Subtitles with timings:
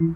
[0.00, 0.06] Les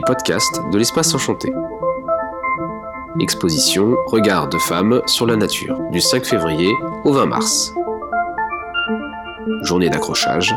[0.00, 1.52] podcasts de l'espace enchanté.
[3.20, 6.72] Exposition Regard de femmes sur la nature du 5 février
[7.04, 7.74] au 20 mars.
[9.64, 10.54] Journée d'accrochage.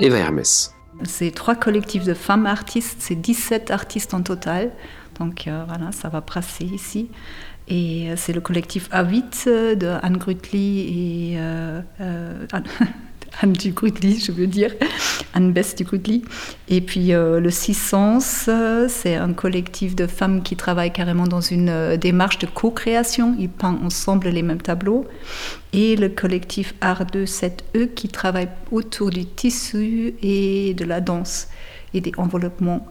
[0.00, 0.74] Eva Hermès.
[1.02, 4.72] C'est trois collectifs de femmes artistes, c'est 17 artistes en total.
[5.18, 7.10] Donc euh, voilà, ça va passer ici.
[7.68, 11.80] Et euh, c'est le collectif A8 de Anne Grutli et euh,
[13.40, 14.70] Anne du Grutli, je veux dire,
[15.32, 16.24] Anne Bess du Grutli.
[16.68, 18.48] Et puis le Six Sens,
[18.88, 23.34] c'est un collectif de femmes qui travaillent carrément dans une démarche de co-création.
[23.40, 25.04] Ils peignent ensemble les mêmes tableaux.
[25.72, 31.48] Et le collectif Art 27E qui travaille autour du tissu et de la danse
[31.92, 32.86] et des enveloppements.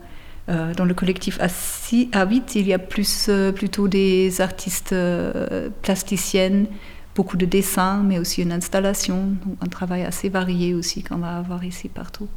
[0.50, 6.68] Euh, dans le collectif A8, il y a plus, euh, plutôt des artistes euh, plasticiennes,
[7.16, 9.30] beaucoup de dessins, mais aussi une installation,
[9.62, 12.28] un travail assez varié aussi qu'on va avoir ici partout.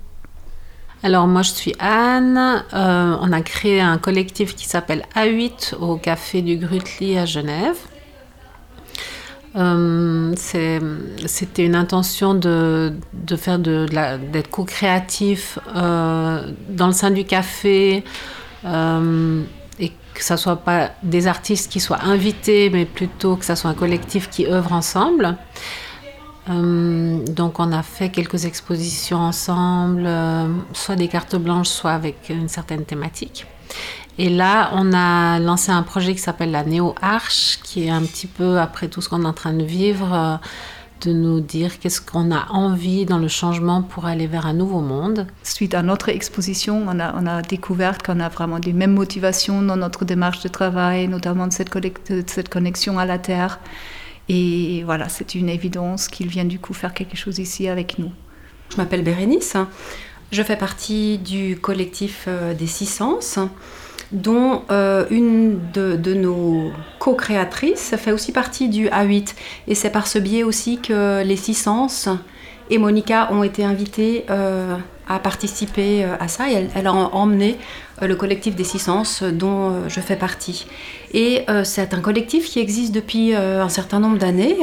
[1.03, 6.43] Alors moi je suis Anne, on a créé un collectif qui s'appelle A8 au Café
[6.43, 7.77] du Grutli à Genève.
[9.57, 13.87] C'était une intention de, de faire de,
[14.31, 18.05] d'être co-créatif euh, dans le sein du café
[18.67, 19.43] euh,
[19.79, 23.71] et que ça soit pas des artistes qui soient invités, mais plutôt que ça soit
[23.71, 25.39] un collectif qui œuvre ensemble.
[26.51, 30.07] Euh, donc on a fait quelques expositions ensemble,
[30.75, 33.47] soit des cartes blanches, soit avec une certaine thématique.
[34.19, 38.03] Et là, on a lancé un projet qui s'appelle la Néo Arche, qui est un
[38.03, 40.37] petit peu, après tout ce qu'on est en train de vivre, euh,
[41.03, 44.81] de nous dire qu'est-ce qu'on a envie dans le changement pour aller vers un nouveau
[44.81, 45.27] monde.
[45.43, 49.61] Suite à notre exposition, on a, on a découvert qu'on a vraiment les mêmes motivations
[49.61, 53.59] dans notre démarche de travail, notamment de cette, de cette connexion à la Terre.
[54.31, 58.11] Et voilà, c'est une évidence qu'il vient du coup faire quelque chose ici avec nous.
[58.71, 59.57] Je m'appelle Bérénice.
[60.33, 63.39] Je fais partie du collectif euh, des Six Sens
[64.13, 69.35] dont euh, une de, nos co-créatrices fait aussi partie du A8.
[69.69, 72.09] Et c'est par ce biais aussi que les Six Sens
[72.71, 74.77] et Monica ont été invitées euh,
[75.09, 76.51] à participer euh, à ça.
[76.51, 77.59] Et elle, a emmené
[78.01, 80.67] le collectif des Six Sens dont je fais partie.
[81.15, 84.59] Et c'est un collectif qui existe depuis un certain nombre d'années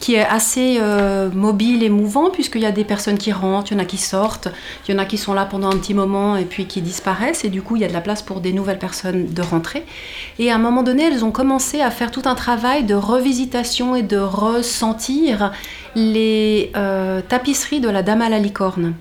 [0.00, 3.74] qui est assez euh, mobile et mouvant, puisqu'il y a des personnes qui rentrent, il
[3.74, 4.48] y en a qui sortent,
[4.86, 7.44] il y en a qui sont là pendant un petit moment et puis qui disparaissent,
[7.44, 9.84] et du coup il y a de la place pour des nouvelles personnes de rentrer.
[10.38, 13.96] Et à un moment donné, elles ont commencé à faire tout un travail de revisitation
[13.96, 15.52] et de ressentir
[15.94, 18.94] les euh, tapisseries de la Dame à la licorne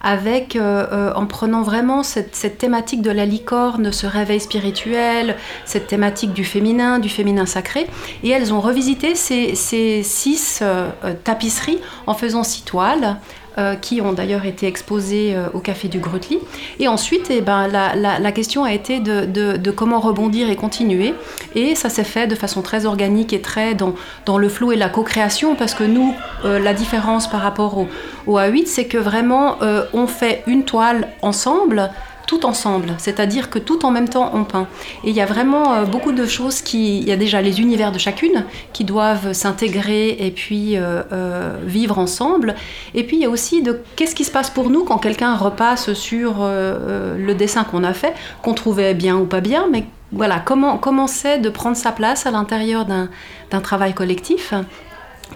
[0.00, 5.86] avec, euh, euh, en prenant vraiment cette, thématique de la licorne, ce réveil spirituel, cette
[5.86, 7.86] thématique du féminin, du féminin sacré.
[8.22, 10.88] Et elles ont revisité ces, six euh,
[11.24, 13.16] tapisseries en faisant six toiles
[13.58, 16.38] euh, qui ont d'ailleurs été exposés euh, au Café du Grutli.
[16.78, 21.14] Et ensuite, eh ben, la, question a été de, comment rebondir et continuer.
[21.56, 24.88] Et ça s'est fait de façon très organique et très dans, le flou et la
[24.88, 27.88] co-création, parce que nous, euh, la différence par rapport au,
[28.28, 29.56] au A8, c'est que vraiment,
[29.92, 31.90] on fait une toile ensemble
[32.30, 34.68] tout ensemble, c'est-à-dire que tout en même temps on peint.
[35.02, 37.60] Et il y a vraiment euh, beaucoup de choses qui, il y a déjà les
[37.60, 42.54] univers de chacune qui doivent s'intégrer et puis euh, euh, vivre ensemble.
[42.94, 45.34] Et puis il y a aussi de qu'est-ce qui se passe pour nous quand quelqu'un
[45.34, 50.38] repasse sur le dessin qu'on a fait, qu'on trouvait bien ou pas bien, mais voilà,
[50.38, 54.54] comment, comment c'est de prendre sa place à l'intérieur d'un travail collectif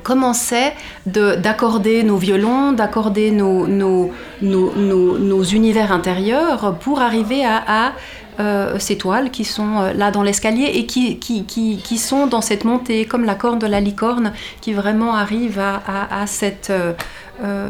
[0.03, 0.75] comment c'est
[1.07, 4.11] d'accorder nos violons, d'accorder nos,
[5.45, 7.93] univers intérieurs pour arriver à,
[8.41, 13.05] euh, ces toiles qui sont euh, là dans l'escalier et qui, sont dans cette montée,
[13.05, 15.81] comme la corne de la licorne, qui vraiment arrive à,
[16.11, 16.95] à, cette, euh,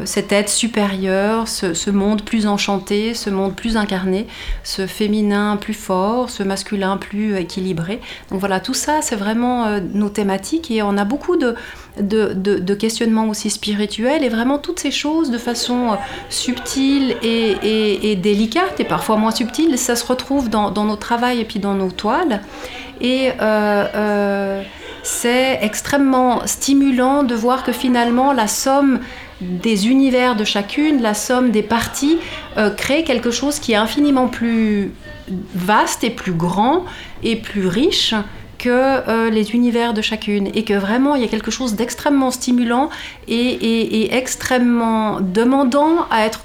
[0.05, 4.27] cette aide supérieure, ce, monde plus enchanté, ce monde plus incarné,
[4.63, 7.99] ce féminin plus fort, ce masculin plus équilibré.
[8.29, 11.55] Donc voilà, tout ça, c'est vraiment nos thématiques et on a beaucoup de
[11.99, 15.95] de, de, questionnement aussi spirituel et vraiment toutes ces choses de façon euh,
[16.29, 21.59] subtile et, délicate et parfois moins subtile, ça se retrouve dans, nos travails et puis
[21.59, 22.41] dans nos toiles.
[23.01, 24.63] Et euh, euh,
[25.03, 28.99] c'est extrêmement stimulant de voir que finalement la somme
[29.41, 32.17] des univers de chacune, la somme des parties,
[32.77, 34.91] crée quelque chose qui est infiniment plus
[35.53, 36.85] vaste et plus grand
[37.23, 38.13] et plus riche
[38.57, 40.49] que euh, les univers de chacune.
[40.53, 42.89] Et que vraiment il y a quelque chose d'extrêmement stimulant
[43.27, 46.41] et, extrêmement demandant à être,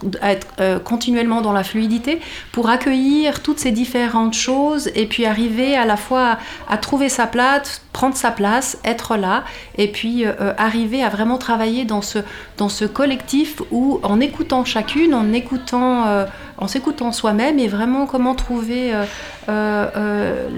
[0.61, 2.21] euh, continuellement dans la fluidité
[2.53, 6.39] pour accueillir toutes ces différentes choses et puis arriver à la fois
[6.69, 9.45] à, trouver sa place, prendre sa place, être là
[9.77, 12.19] et puis euh, arriver à vraiment travailler dans ce,
[12.57, 16.27] dans ce collectif où en écoutant chacune, en écoutant
[16.61, 19.05] en s'écoutant soi-même et vraiment comment trouver euh,
[19.49, 20.49] euh, euh,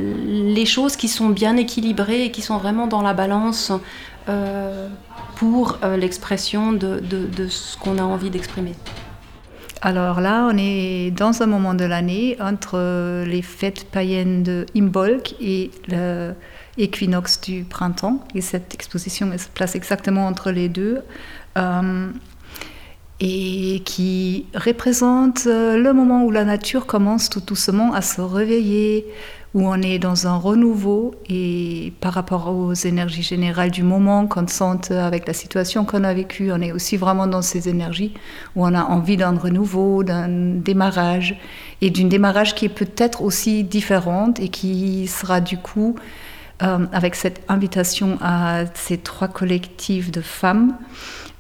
[0.55, 3.73] les choses qui sont bien équilibrées et qui sont vraiment dans la balance
[5.35, 8.75] pour l'expression de, de, ce qu'on a envie d'exprimer.
[9.81, 15.35] Alors là, on est dans un moment de l'année entre les fêtes païennes de Imbolc
[15.41, 15.73] et
[16.77, 18.25] l'équinoxe du printemps.
[18.35, 21.03] Et cette exposition se place exactement entre les deux
[23.25, 29.07] et qui représente euh, le moment où la nature commence tout doucement à se réveiller,
[29.55, 34.49] où on est dans un renouveau et par rapport aux énergies générales du moment qu'on
[34.49, 38.13] sent avec la situation qu'on a vécue, on est aussi vraiment dans ces énergies
[38.57, 41.39] où on a envie d'un renouveau, d'un démarrage
[41.81, 45.95] et d'une démarrage qui est peut-être aussi différente et qui sera du coup
[46.63, 50.77] euh, avec cette invitation à ces trois collectifs de femmes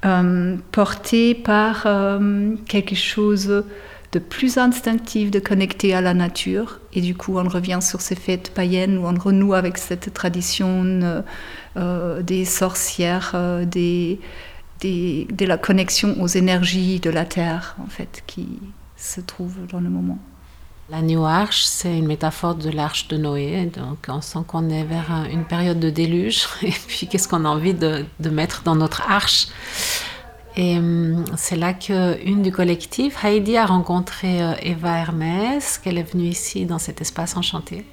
[0.04, 3.64] euh, porté par euh, quelque chose
[4.10, 6.80] de plus instinctif, de connecté à la nature.
[6.92, 11.22] Et du coup, on revient sur ces fêtes païennes où on renoue avec cette tradition
[11.76, 13.32] euh, des sorcières,
[13.62, 14.18] de
[15.46, 18.58] la connexion aux énergies de la terre, en fait, qui
[18.96, 20.18] se trouve dans le moment.
[20.92, 23.64] La New Arche, c'est une métaphore de l'arche de Noé.
[23.74, 26.44] Donc, on sent qu'on est vers une période de déluge.
[26.62, 29.46] Et puis, qu'est-ce qu'on a envie de, mettre dans notre arche
[30.54, 36.12] Et hum, c'est là qu'une du collectif, Heidi, a rencontré euh, Eva Hermès, qu'elle est
[36.12, 37.86] venue ici dans cet espace enchanté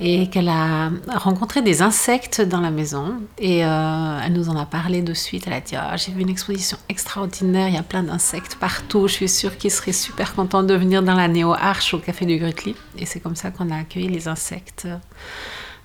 [0.00, 4.64] et qu'elle a rencontré des insectes dans la maison et euh, elle nous en a
[4.64, 5.44] parlé de suite.
[5.46, 9.08] Elle a dit ah, j'ai vu une exposition extraordinaire, il y a plein d'insectes partout.
[9.08, 12.26] Je suis sûre qu'ils seraient super contents de venir dans la Néo Arche au café
[12.26, 12.76] du Grutli.
[12.96, 14.86] Et c'est comme ça qu'on a accueilli les insectes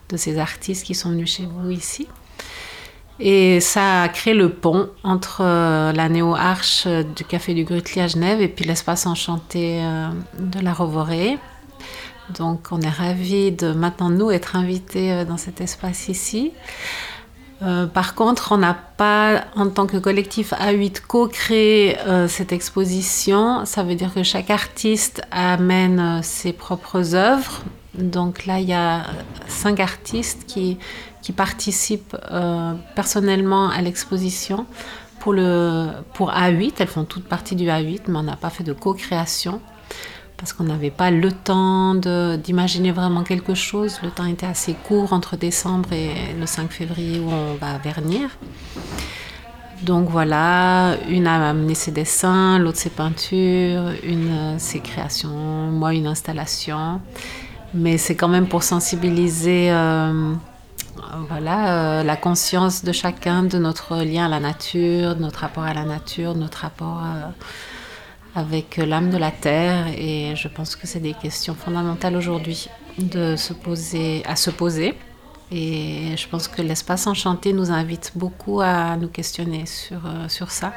[0.09, 2.07] de ces artistes qui sont venus chez vous ici.
[3.19, 8.07] Et ça a créé le pont entre euh, la néo-arche du Café du Grutli à
[8.07, 10.09] Genève et puis l'espace enchanté euh,
[10.39, 11.37] de la Rovorée.
[12.29, 16.51] Donc on est ravis de maintenant nous être invités euh, dans cet espace ici.
[17.61, 23.65] Euh, par contre, on n'a pas, en tant que collectif A8, co-créé euh, cette exposition.
[23.65, 27.61] Ça veut dire que chaque artiste amène ses propres œuvres.
[27.93, 29.03] Donc là, il y a
[29.47, 30.77] cinq artistes qui,
[31.37, 32.17] participent
[32.95, 34.65] personnellement à l'exposition.
[35.19, 38.65] Pour, le, pour A8, elles font toutes partie du A8, mais on n'a pas fait
[38.65, 39.61] de co-création
[40.43, 43.99] parce qu'on n'avait pas le temps d'imaginer vraiment quelque chose.
[44.03, 48.29] Le temps était assez court entre décembre et le 5 février où on va vernir.
[49.83, 55.93] Donc voilà, une a amené ses dessins, l'autre ses peintures, une euh, ses créations, moi
[55.93, 56.99] une installation.
[57.73, 60.33] Mais c'est quand même pour sensibiliser euh,
[61.29, 65.63] voilà, euh, la conscience de chacun de notre lien à la nature, de notre rapport
[65.63, 67.31] à la nature, de notre rapport à
[68.35, 73.35] avec l'âme de la terre et je pense que c'est des questions fondamentales aujourd'hui de
[73.35, 74.95] se poser à se poser
[75.51, 80.49] et je pense que l'espace enchanté nous invite beaucoup à nous questionner sur, euh, sur
[80.49, 80.73] ça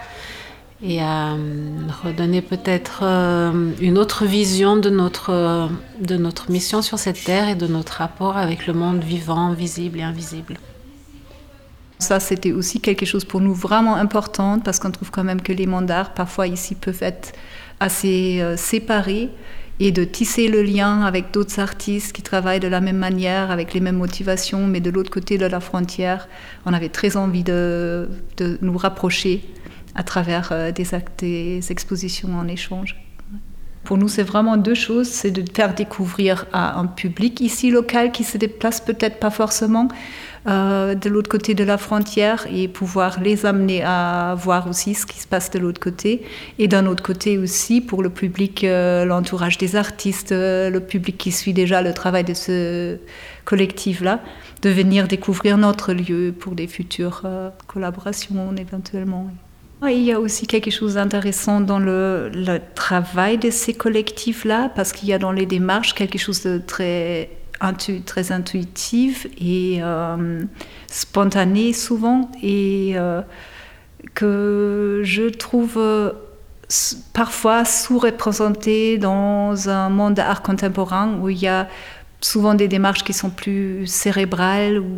[0.82, 1.36] et à euh,
[2.04, 5.70] redonner peut-être euh, une autre vision de notre,
[6.00, 10.00] de notre mission sur cette terre et de notre rapport avec le monde vivant, visible
[10.00, 10.58] et invisible.
[11.98, 15.52] Ça, c'était aussi quelque chose pour nous vraiment important parce qu'on trouve quand même que
[15.52, 17.32] les mandats, parfois ici, peuvent être
[17.80, 19.30] assez euh, séparés
[19.80, 23.74] et de tisser le lien avec d'autres artistes qui travaillent de la même manière, avec
[23.74, 26.28] les mêmes motivations, mais de l'autre côté de la frontière.
[26.64, 28.08] On avait très envie de,
[28.60, 29.44] nous rapprocher
[29.94, 30.86] à travers euh, des,
[31.18, 32.96] des expositions en échange.
[33.84, 35.06] Pour nous, c'est vraiment deux choses.
[35.08, 39.88] C'est de faire découvrir à un public ici local qui se déplace peut-être pas forcément
[40.48, 45.04] euh, de l'autre côté de la frontière et pouvoir les amener à voir aussi ce
[45.04, 46.22] qui se passe de l'autre côté.
[46.58, 51.18] Et d'un autre côté aussi, pour le public, euh, l'entourage des artistes, euh, le public
[51.18, 52.98] qui suit déjà le travail de ce
[53.44, 54.20] collectif-là,
[54.62, 57.22] de venir découvrir notre lieu pour des futures
[57.66, 59.30] collaborations éventuellement.
[59.84, 62.30] Il y a aussi quelque chose d'intéressant dans le,
[62.74, 67.28] travail de ces collectifs-là, parce qu'il y a dans les démarches quelque chose de très,
[68.04, 70.42] très intuitif et euh,
[70.88, 73.22] spontané souvent, et euh,
[74.14, 76.12] que je trouve euh,
[77.12, 81.68] parfois sous-représenté dans un monde d'art contemporain où il y a
[82.20, 84.88] souvent des démarches qui sont plus cérébrales ou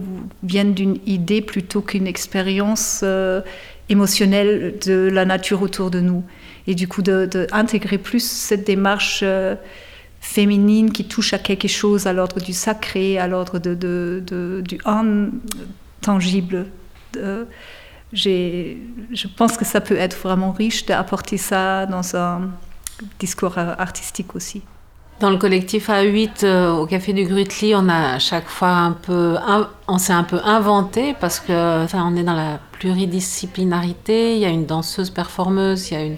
[0.43, 3.05] viennent d'une idée plutôt qu'une expérience
[3.89, 6.25] émotionnelle de la nature autour de nous.
[6.67, 9.25] Et du coup, d'intégrer plus cette démarche
[10.21, 14.79] féminine qui touche à quelque chose, à l'ordre du sacré, à l'ordre de, de, du
[14.85, 16.67] intangible.
[18.13, 18.77] je
[19.37, 22.51] pense que ça peut être vraiment riche d'apporter ça dans un
[23.19, 24.63] discours artistique aussi.
[25.21, 29.37] Dans le collectif A8 euh, au Café du Grutli, on a chaque fois un peu,
[29.89, 34.37] on s'est un peu inventé parce que, enfin, on est dans la pluridisciplinarité.
[34.37, 36.17] Il y a une danseuse performeuse, il y a une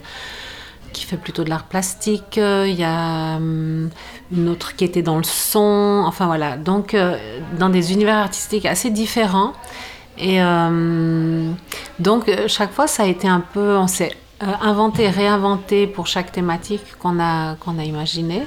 [0.93, 3.91] qui fait plutôt de l'art plastique, il y a hum,
[4.33, 6.57] une autre qui était dans le son, enfin voilà.
[6.57, 7.17] Donc, euh,
[7.59, 9.53] dans des univers artistiques assez différents.
[10.19, 11.57] Et hum,
[11.99, 16.33] donc, chaque fois, ça a été un peu, on s'est euh, inventer, réinventer pour chaque
[16.33, 18.47] thématique qu'on a, qu'on a imaginé.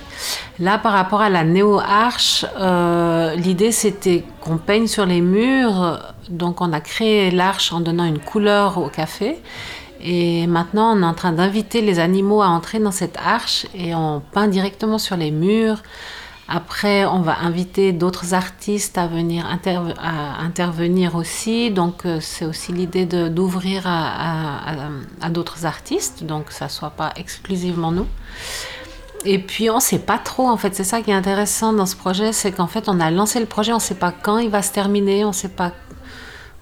[0.57, 5.99] Là, par rapport à la néo-arche, euh, l'idée c'était qu'on peigne sur les murs.
[6.29, 9.37] Donc, on a créé l'arche en donnant une couleur au café.
[10.05, 13.95] Et maintenant, on est en train d'inviter les animaux à entrer dans cette arche et
[13.95, 15.81] on peint directement sur les murs.
[16.49, 19.45] Après, on va inviter d'autres artistes à venir
[20.05, 21.71] intervenir aussi.
[21.71, 28.07] Donc, euh, c'est aussi l'idée d'ouvrir à, d'autres artistes, donc ça soit pas exclusivement nous.
[29.25, 30.75] Et puis, on ne sait pas trop, en fait.
[30.75, 33.45] C'est ça qui est intéressant dans ce projet, c'est qu'en fait, on a lancé le
[33.45, 35.71] projet, on ne sait pas quand il va se terminer, on ne sait pas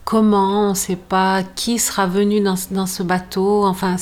[0.06, 3.66] comment, on ne sait pas qui sera venu dans, ce bateau.
[3.66, 3.96] Enfin,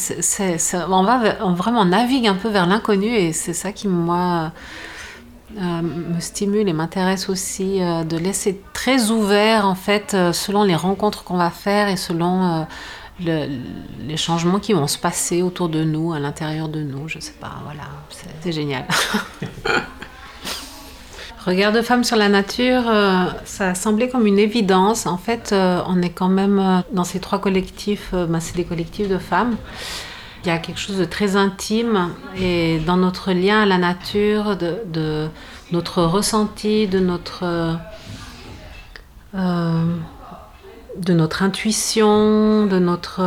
[0.89, 4.51] on va vraiment navigue un peu vers l'inconnu et c'est ça qui, moi
[5.57, 10.63] euh, me stimule et m'intéresse aussi euh, de laisser très ouvert en fait euh, selon
[10.63, 12.67] les rencontres qu'on va faire et selon
[13.19, 17.09] les changements qui vont se passer autour de nous, à l'intérieur de nous.
[17.09, 17.83] Je sais pas, voilà,
[18.41, 18.85] c'est génial.
[21.49, 22.83] Regard de femme sur la nature,
[23.43, 25.07] ça a semblé comme une évidence.
[25.07, 29.17] En fait, on est quand même dans ces trois collectifs, ben, c'est des collectifs de
[29.17, 29.57] femmes.
[30.43, 34.57] Il y a quelque chose de très intime et dans notre lien à la nature,
[34.57, 35.27] de,
[35.71, 37.43] notre ressenti, de notre,
[39.35, 39.83] euh,
[40.97, 43.21] de notre intuition, de, notre,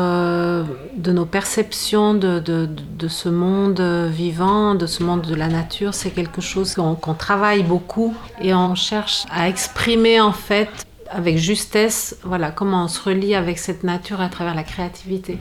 [0.97, 5.95] de nos perceptions de, de, ce monde vivant, de ce monde de la nature.
[5.95, 10.69] C'est quelque chose qu'on travaille beaucoup et on cherche à exprimer en fait
[11.09, 15.38] avec justesse voilà, comment on se relie avec cette nature à travers la créativité.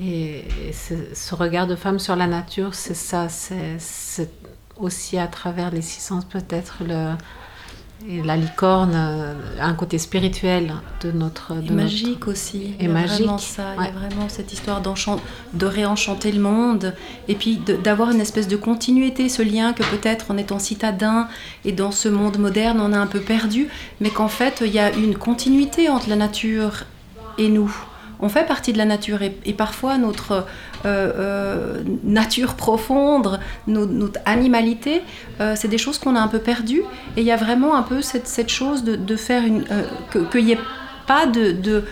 [0.00, 4.30] Et, ce regard de femme sur la nature, c'est ça, c'est
[4.76, 7.12] aussi à travers les six sens peut-être le,
[8.08, 11.54] et la licorne, euh, un côté spirituel de notre.
[11.54, 12.74] De magique aussi.
[12.80, 13.20] Et magique.
[13.20, 13.74] Vraiment ça.
[13.78, 16.94] Il y a vraiment cette histoire de réenchanter le monde
[17.28, 21.28] et puis d'avoir une espèce de continuité, ce lien que peut-être en étant citadin
[21.64, 23.68] et dans ce monde moderne on a un peu perdu,
[24.00, 26.84] mais qu'en fait il y a une continuité entre la nature
[27.38, 27.74] et nous
[28.22, 30.46] on fait partie de la nature et, parfois notre
[30.86, 35.02] euh, euh, nature profonde, notre animalité,
[35.40, 36.84] euh, c'est des choses qu'on a un peu perdues.
[37.16, 39.64] Et il y a vraiment un peu cette, chose de, faire une.
[40.30, 40.58] qu'il n'y ait
[41.06, 41.84] pas de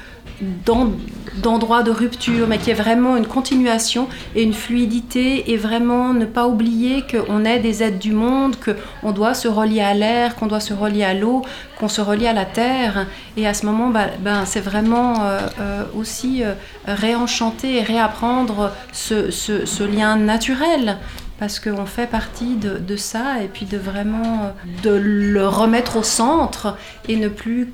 [1.43, 6.25] d'endroits de rupture, mais qui est vraiment une continuation et une fluidité, et vraiment ne
[6.25, 10.47] pas oublier qu'on est des êtres du monde, qu'on doit se relier à l'air, qu'on
[10.47, 11.43] doit se relier à l'eau,
[11.79, 13.07] qu'on se relie à la terre.
[13.37, 16.55] Et à ce moment, bah, ben, c'est vraiment euh, euh, aussi euh,
[16.87, 20.99] réenchanter et réapprendre ce, lien naturel
[21.39, 26.77] parce qu'on fait partie de, ça et puis de vraiment de le remettre au centre
[27.09, 27.73] et ne plus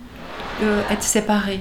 [0.88, 1.58] être séparé.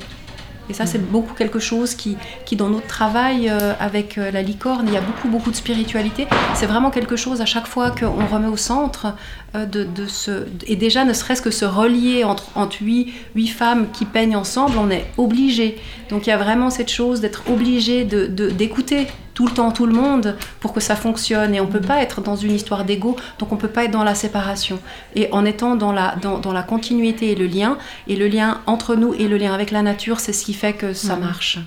[0.70, 4.42] Et ça, c'est beaucoup quelque chose qui, qui dans notre travail euh, avec euh, la
[4.42, 6.28] licorne, il y a beaucoup, beaucoup de spiritualité.
[6.56, 9.14] C'est vraiment quelque chose à chaque fois qu'on remet au centre
[9.56, 13.14] euh, de, ce, et déjà ne serait-ce que se relier entre, huit,
[13.48, 15.78] femmes qui peignent ensemble, on est obligé.
[16.10, 19.86] Donc il y a vraiment cette chose d'être obligé d'écouter de, tout le temps tout
[19.86, 21.54] le monde pour que ça fonctionne.
[21.54, 23.84] Et on ne peut pas être dans une histoire d'ego, donc on ne peut pas
[23.84, 24.80] être dans la séparation.
[25.14, 27.78] Et en étant dans la, dans, dans, la continuité et le lien,
[28.08, 30.74] et le lien entre nous et le lien avec la nature, c'est ce qui fait
[30.74, 31.60] que ça marche.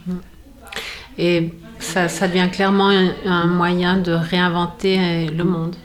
[1.18, 5.76] Et ça, ça devient clairement un, un moyen de réinventer le monde.